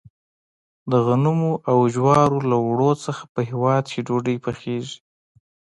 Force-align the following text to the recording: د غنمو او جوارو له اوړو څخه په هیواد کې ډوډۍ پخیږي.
د 0.91 0.93
غنمو 1.05 1.53
او 1.69 1.77
جوارو 1.93 2.37
له 2.49 2.57
اوړو 2.65 2.91
څخه 3.05 3.23
په 3.33 3.39
هیواد 3.49 3.83
کې 3.91 4.01
ډوډۍ 4.07 4.37
پخیږي. 4.45 4.97